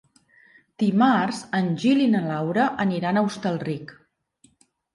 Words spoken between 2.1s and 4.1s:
na Laura aniran a Hostalric.